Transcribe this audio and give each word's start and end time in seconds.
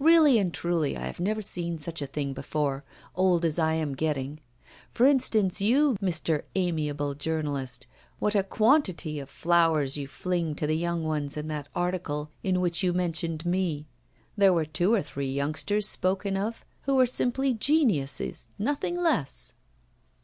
Really 0.00 0.38
and 0.38 0.52
truly 0.52 0.96
I 0.96 1.02
have 1.06 1.20
never 1.20 1.40
seen 1.40 1.78
such 1.78 2.02
a 2.02 2.08
thing 2.08 2.32
before, 2.32 2.82
old 3.14 3.44
as 3.44 3.60
I 3.60 3.74
am 3.74 3.94
getting. 3.94 4.40
For 4.92 5.06
instance, 5.06 5.60
you, 5.60 5.96
Mr. 6.02 6.42
Amiable 6.56 7.14
Journalist, 7.14 7.86
what 8.18 8.34
a 8.34 8.42
quantity 8.42 9.20
of 9.20 9.30
flowers 9.30 9.96
you 9.96 10.08
fling 10.08 10.56
to 10.56 10.66
the 10.66 10.74
young 10.76 11.04
ones 11.04 11.36
in 11.36 11.46
that 11.46 11.68
article 11.76 12.32
in 12.42 12.60
which 12.60 12.82
you 12.82 12.92
mentioned 12.92 13.46
me! 13.46 13.86
There 14.36 14.52
were 14.52 14.64
two 14.64 14.92
or 14.92 15.00
three 15.00 15.32
youngsters 15.32 15.86
spoken 15.86 16.36
of 16.36 16.64
who 16.82 16.96
were 16.96 17.06
simply 17.06 17.54
geniuses, 17.54 18.48
nothing 18.58 18.96
less. 18.96 19.54